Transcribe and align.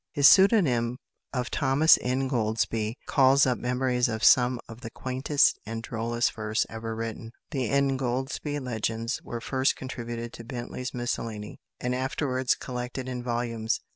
His 0.13 0.27
pseudonym 0.27 0.97
of 1.31 1.51
Thomas 1.51 1.95
Ingoldsby 1.97 2.95
calls 3.05 3.45
up 3.45 3.59
memories 3.59 4.09
of 4.09 4.23
some 4.23 4.59
of 4.67 4.81
the 4.81 4.89
quaintest 4.89 5.59
and 5.63 5.83
drollest 5.83 6.31
verse 6.33 6.65
ever 6.71 6.95
written. 6.95 7.33
"The 7.51 7.69
Ingoldsby 7.69 8.57
Legends" 8.61 9.21
were 9.21 9.39
first 9.39 9.75
contributed 9.75 10.33
to 10.33 10.43
Bentley's 10.43 10.95
Miscellany, 10.95 11.59
and 11.79 11.93
afterwards 11.93 12.55
collected 12.55 13.07
in 13.07 13.21
volumes. 13.21 13.79